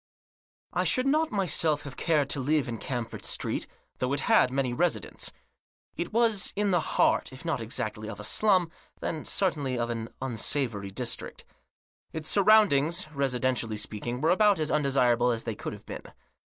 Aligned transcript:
I 0.73 0.83
SHOULD 0.83 1.05
not 1.05 1.31
myself 1.31 1.83
have 1.83 1.95
cared 1.95 2.27
to 2.31 2.39
live 2.39 2.67
in 2.67 2.79
Camford 2.79 3.23
Street, 3.23 3.67
though 3.99 4.13
it 4.13 4.21
had 4.21 4.49
many 4.49 4.73
residents. 4.73 5.31
It 5.95 6.11
was 6.11 6.51
in 6.55 6.71
the 6.71 6.79
heart, 6.79 7.31
if 7.31 7.45
not 7.45 7.61
exactly 7.61 8.09
of 8.09 8.19
a 8.19 8.23
slum, 8.23 8.71
then 8.99 9.25
certainly 9.25 9.77
of 9.77 9.91
an 9.91 10.09
unsavoury 10.19 10.89
district. 10.89 11.45
Its 12.13 12.27
surroundings, 12.27 13.05
residentially 13.13 13.77
speaking, 13.77 14.21
were 14.21 14.31
about 14.31 14.59
as 14.59 14.71
undesirable 14.71 15.29
as 15.29 15.43
they 15.43 15.53
could 15.53 15.71
have 15.73 15.85
been. 15.85 16.01